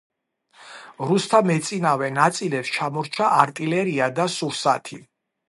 [1.09, 5.01] რუსთა მეწინავე ნაწილებს ჩამორჩა არტილერია და სურსათი.